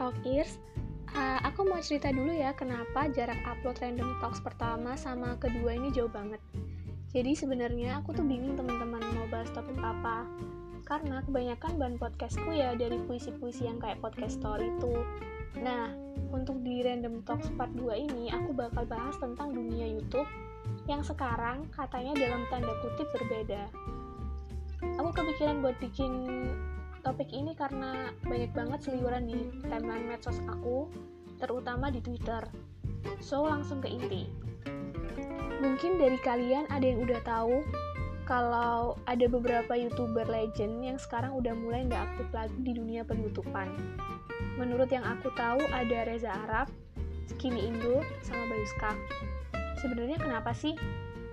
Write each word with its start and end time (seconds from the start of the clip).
Lirs, 0.00 0.58
uh, 1.14 1.38
aku 1.46 1.62
mau 1.70 1.78
cerita 1.78 2.10
dulu 2.10 2.34
ya 2.34 2.50
kenapa 2.58 3.06
jarak 3.14 3.38
upload 3.46 3.78
Random 3.78 4.18
Talks 4.18 4.42
pertama 4.42 4.98
sama 4.98 5.38
kedua 5.38 5.78
ini 5.78 5.94
jauh 5.94 6.10
banget. 6.10 6.42
Jadi 7.14 7.38
sebenarnya 7.38 8.02
aku 8.02 8.10
tuh 8.10 8.26
bingung 8.26 8.58
teman-teman 8.58 8.98
mau 9.14 9.26
bahas 9.30 9.46
topik 9.54 9.78
apa. 9.78 10.26
Karena 10.84 11.22
kebanyakan 11.22 11.78
bahan 11.78 11.96
podcastku 11.96 12.50
ya 12.50 12.74
dari 12.74 12.98
puisi-puisi 13.06 13.70
yang 13.70 13.78
kayak 13.78 14.02
podcast 14.02 14.42
story 14.42 14.68
itu. 14.68 14.98
Nah, 15.62 15.94
untuk 16.34 16.58
di 16.66 16.82
Random 16.82 17.22
Talks 17.22 17.54
part 17.54 17.70
2 17.78 17.94
ini 17.94 18.34
aku 18.34 18.50
bakal 18.50 18.82
bahas 18.90 19.14
tentang 19.22 19.54
dunia 19.54 19.86
YouTube 19.86 20.26
yang 20.90 21.06
sekarang 21.06 21.70
katanya 21.70 22.18
dalam 22.18 22.42
tanda 22.50 22.74
kutip 22.82 23.06
berbeda. 23.14 23.70
Aku 24.98 25.14
kepikiran 25.14 25.62
buat 25.62 25.78
bikin 25.78 26.12
topik 27.04 27.30
ini 27.30 27.52
karena 27.52 28.10
banyak 28.24 28.50
banget 28.56 28.80
seliweran 28.88 29.28
di 29.28 29.36
timeline 29.68 30.08
medsos 30.08 30.40
aku, 30.48 30.88
terutama 31.38 31.92
di 31.92 32.00
Twitter. 32.00 32.42
So, 33.20 33.44
langsung 33.44 33.84
ke 33.84 33.92
inti. 33.92 34.26
Mungkin 35.60 36.00
dari 36.00 36.18
kalian 36.24 36.66
ada 36.72 36.84
yang 36.84 37.04
udah 37.04 37.20
tahu 37.22 37.60
kalau 38.24 38.96
ada 39.04 39.28
beberapa 39.28 39.76
youtuber 39.76 40.24
legend 40.24 40.80
yang 40.80 40.96
sekarang 40.96 41.36
udah 41.36 41.52
mulai 41.52 41.84
nggak 41.84 42.02
aktif 42.08 42.28
lagi 42.32 42.56
di 42.64 42.72
dunia 42.72 43.04
penyutupan. 43.04 43.68
Menurut 44.56 44.88
yang 44.88 45.04
aku 45.04 45.28
tahu 45.36 45.60
ada 45.72 46.08
Reza 46.08 46.32
Arab, 46.48 46.72
Skinny 47.28 47.68
Indo, 47.68 48.00
sama 48.24 48.48
Bayu 48.48 48.66
Skak. 48.76 48.96
Sebenarnya 49.84 50.16
kenapa 50.16 50.56
sih? 50.56 50.72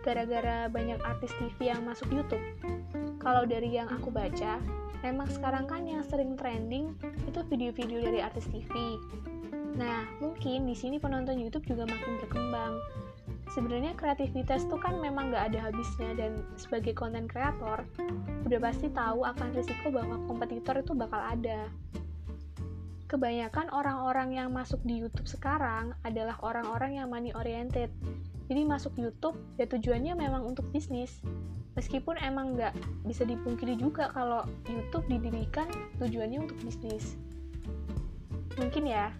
Gara-gara 0.00 0.68
banyak 0.72 1.00
artis 1.04 1.32
TV 1.36 1.68
yang 1.68 1.84
masuk 1.84 2.08
YouTube. 2.08 2.42
Kalau 3.20 3.44
dari 3.44 3.76
yang 3.76 3.92
aku 3.92 4.08
baca, 4.08 4.56
memang 5.04 5.28
sekarang 5.28 5.68
kan 5.68 5.84
yang 5.84 6.00
sering 6.04 6.36
trending 6.40 6.96
itu 7.28 7.40
video-video 7.48 8.08
dari 8.08 8.20
artis 8.24 8.48
TV. 8.48 8.96
Nah, 9.76 10.08
mungkin 10.20 10.64
di 10.64 10.76
sini 10.76 10.96
penonton 10.96 11.36
YouTube 11.36 11.68
juga 11.68 11.84
makin 11.84 12.16
berkembang. 12.20 12.80
Sebenarnya 13.50 13.98
kreativitas 13.98 14.64
tuh 14.70 14.78
kan 14.78 15.02
memang 15.02 15.34
nggak 15.34 15.52
ada 15.52 15.68
habisnya 15.68 16.14
dan 16.14 16.38
sebagai 16.54 16.94
konten 16.94 17.26
kreator 17.26 17.82
udah 18.46 18.60
pasti 18.62 18.86
tahu 18.94 19.26
akan 19.26 19.48
risiko 19.52 19.90
bahwa 19.90 20.22
kompetitor 20.30 20.78
itu 20.78 20.94
bakal 20.94 21.18
ada. 21.18 21.66
Kebanyakan 23.10 23.74
orang-orang 23.74 24.38
yang 24.38 24.54
masuk 24.54 24.78
di 24.86 25.02
YouTube 25.02 25.26
sekarang 25.26 25.98
adalah 26.06 26.38
orang-orang 26.46 27.02
yang 27.02 27.10
money 27.10 27.34
oriented. 27.34 27.90
Jadi 28.50 28.66
masuk 28.66 28.98
YouTube 28.98 29.38
ya 29.62 29.70
tujuannya 29.70 30.18
memang 30.18 30.42
untuk 30.42 30.66
bisnis. 30.74 31.22
Meskipun 31.78 32.18
emang 32.18 32.58
nggak 32.58 32.74
bisa 33.06 33.22
dipungkiri 33.22 33.78
juga 33.78 34.10
kalau 34.10 34.42
YouTube 34.66 35.06
didirikan 35.06 35.70
tujuannya 36.02 36.50
untuk 36.50 36.58
bisnis. 36.66 37.14
Mungkin 38.58 38.90
ya 38.90 39.14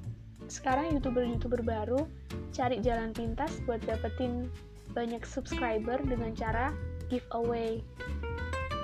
sekarang 0.50 0.90
youtuber-youtuber 0.98 1.62
baru 1.62 2.10
cari 2.50 2.82
jalan 2.82 3.14
pintas 3.14 3.62
buat 3.70 3.78
dapetin 3.86 4.50
banyak 4.90 5.22
subscriber 5.22 6.02
dengan 6.02 6.34
cara 6.34 6.74
giveaway. 7.06 7.78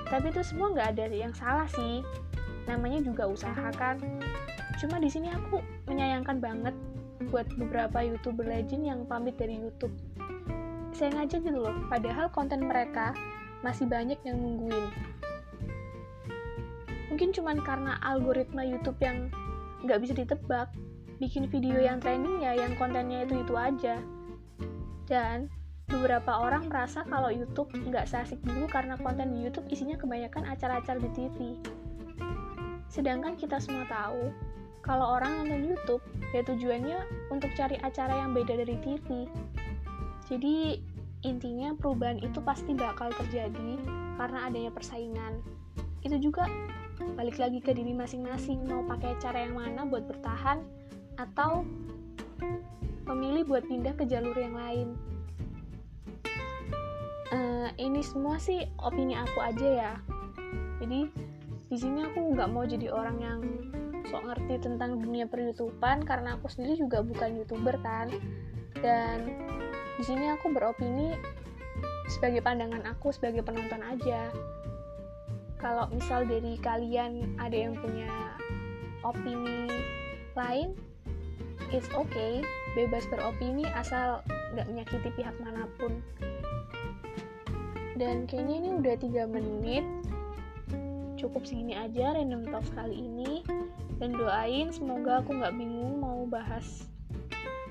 Tapi 0.06 0.31
itu 0.31 0.47
semua 0.47 0.70
nggak 0.70 0.94
ada 0.94 1.10
yang 1.10 1.34
salah 1.34 1.66
sih. 1.75 2.06
Namanya 2.70 3.03
juga 3.03 3.27
usaha 3.27 3.66
kan? 3.75 3.98
Cuma 4.78 5.03
di 5.03 5.10
sini 5.10 5.27
aku 5.34 5.58
menyayangkan 5.91 6.38
banget 6.38 6.75
buat 7.34 7.50
beberapa 7.58 7.98
youtuber 8.06 8.47
legend 8.47 8.86
yang 8.86 9.03
pamit 9.10 9.34
dari 9.34 9.58
YouTube 9.58 9.91
saya 10.97 11.12
ngajak 11.12 11.44
gitu 11.44 11.61
loh 11.61 11.77
padahal 11.92 12.33
konten 12.33 12.64
mereka 12.64 13.12
masih 13.61 13.84
banyak 13.84 14.16
yang 14.25 14.41
nungguin. 14.41 14.89
Mungkin 17.12 17.36
cuman 17.36 17.61
karena 17.61 18.00
algoritma 18.00 18.64
YouTube 18.64 19.00
yang 19.05 19.28
nggak 19.84 20.00
bisa 20.00 20.12
ditebak, 20.16 20.72
bikin 21.20 21.48
video 21.48 21.81
yang 21.81 22.00
trending 22.00 22.41
ya 22.41 22.56
yang 22.56 22.72
kontennya 22.81 23.28
itu-itu 23.28 23.54
aja. 23.56 24.00
Dan 25.04 25.53
beberapa 25.87 26.43
orang 26.43 26.66
merasa 26.66 27.06
kalau 27.06 27.31
YouTube 27.31 27.70
nggak 27.72 28.10
seasik 28.10 28.43
dulu 28.43 28.66
karena 28.66 28.99
konten 28.99 29.37
di 29.37 29.47
YouTube 29.47 29.70
isinya 29.70 29.94
kebanyakan 29.94 30.44
acara-acara 30.50 30.99
di 30.99 31.10
TV. 31.15 31.38
Sedangkan 32.91 33.38
kita 33.38 33.62
semua 33.62 33.87
tahu, 33.87 34.32
kalau 34.82 35.19
orang 35.19 35.43
nonton 35.43 35.75
YouTube, 35.75 36.03
ya 36.31 36.43
tujuannya 36.47 37.31
untuk 37.31 37.50
cari 37.54 37.78
acara 37.82 38.22
yang 38.22 38.34
beda 38.34 38.54
dari 38.54 38.76
TV. 38.82 39.31
Jadi, 40.26 40.82
intinya 41.26 41.75
perubahan 41.75 42.22
itu 42.22 42.38
pasti 42.38 42.70
bakal 42.72 43.10
terjadi 43.10 43.82
karena 44.14 44.47
adanya 44.47 44.70
persaingan. 44.70 45.42
Itu 46.06 46.22
juga 46.22 46.47
balik 47.19 47.37
lagi 47.42 47.59
ke 47.59 47.75
diri 47.75 47.92
masing-masing 47.92 48.64
mau 48.64 48.87
pakai 48.87 49.19
cara 49.19 49.44
yang 49.44 49.59
mana 49.59 49.82
buat 49.84 50.06
bertahan 50.06 50.62
atau 51.19 51.66
memilih 53.10 53.42
buat 53.47 53.64
pindah 53.66 53.94
ke 53.98 54.06
jalur 54.06 54.38
yang 54.38 54.54
lain. 54.54 54.88
Uh, 57.34 57.69
ini 57.82 58.06
semua 58.06 58.38
sih 58.38 58.62
opini 58.78 59.19
aku 59.19 59.38
aja 59.43 59.66
ya. 59.66 59.93
Jadi 60.78 61.10
di 61.66 61.76
sini 61.76 62.06
aku 62.06 62.38
nggak 62.38 62.48
mau 62.54 62.62
jadi 62.62 62.87
orang 62.94 63.19
yang 63.19 63.41
sok 64.06 64.22
ngerti 64.22 64.62
tentang 64.62 65.03
dunia 65.03 65.26
peryoutuban 65.26 66.06
karena 66.06 66.38
aku 66.38 66.47
sendiri 66.47 66.78
juga 66.78 67.03
bukan 67.03 67.43
youtuber 67.43 67.75
kan. 67.82 68.06
Dan 68.78 69.34
di 69.96 70.02
sini 70.04 70.28
aku 70.28 70.52
beropini 70.52 71.16
sebagai 72.12 72.44
pandangan 72.44 72.84
aku 72.84 73.10
sebagai 73.12 73.40
penonton 73.40 73.80
aja. 73.80 74.28
Kalau 75.56 75.88
misal 75.88 76.28
dari 76.28 76.60
kalian 76.60 77.40
ada 77.40 77.56
yang 77.56 77.74
punya 77.80 78.36
opini 79.00 79.72
lain 80.36 80.76
it's 81.72 81.88
okay. 81.96 82.44
Bebas 82.76 83.08
beropini 83.08 83.64
asal 83.72 84.20
nggak 84.52 84.68
menyakiti 84.68 85.10
pihak 85.16 85.34
mana 85.40 85.64
pun. 85.80 86.04
Dan 87.96 88.28
kayaknya 88.28 88.54
ini 88.60 88.68
udah 88.76 88.94
3 89.00 89.24
menit. 89.32 89.84
Cukup 91.16 91.48
segini 91.48 91.72
aja 91.72 92.12
random 92.12 92.44
talk 92.52 92.68
kali 92.76 93.08
ini. 93.08 93.40
Dan 93.96 94.12
doain 94.12 94.68
semoga 94.68 95.24
aku 95.24 95.40
nggak 95.40 95.56
bingung 95.56 96.04
mau 96.04 96.28
bahas 96.28 96.84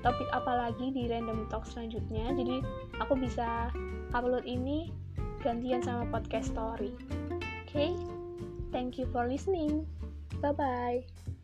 topik 0.06 0.30
apa 0.30 0.70
lagi 0.70 0.94
di 0.94 1.10
random 1.10 1.50
talk 1.50 1.66
selanjutnya 1.66 2.30
jadi 2.38 2.62
aku 3.02 3.18
bisa 3.18 3.74
upload 4.14 4.46
ini 4.46 4.94
gantian 5.42 5.82
sama 5.82 6.06
podcast 6.14 6.54
story. 6.54 6.94
Oke? 7.66 7.74
Okay? 7.74 7.90
thank 8.70 8.98
you 8.98 9.06
for 9.10 9.26
listening. 9.26 9.82
Bye 10.38 10.54
bye 10.54 11.34